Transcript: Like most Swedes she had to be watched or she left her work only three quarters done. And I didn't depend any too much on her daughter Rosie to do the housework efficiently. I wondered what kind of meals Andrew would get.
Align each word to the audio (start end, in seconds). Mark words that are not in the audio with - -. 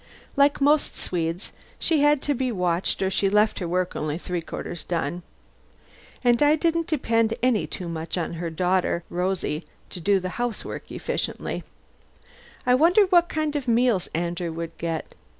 Like 0.35 0.59
most 0.59 0.97
Swedes 0.97 1.51
she 1.77 2.01
had 2.01 2.23
to 2.23 2.33
be 2.33 2.51
watched 2.51 3.03
or 3.03 3.11
she 3.11 3.29
left 3.29 3.59
her 3.59 3.67
work 3.67 3.95
only 3.95 4.17
three 4.17 4.41
quarters 4.41 4.83
done. 4.83 5.21
And 6.23 6.41
I 6.41 6.55
didn't 6.55 6.87
depend 6.87 7.35
any 7.43 7.67
too 7.67 7.87
much 7.87 8.17
on 8.17 8.33
her 8.41 8.49
daughter 8.49 9.03
Rosie 9.11 9.63
to 9.91 9.99
do 9.99 10.19
the 10.19 10.29
housework 10.41 10.91
efficiently. 10.91 11.63
I 12.65 12.73
wondered 12.73 13.11
what 13.11 13.29
kind 13.29 13.55
of 13.55 13.67
meals 13.67 14.09
Andrew 14.15 14.51
would 14.51 14.75
get. 14.79 15.13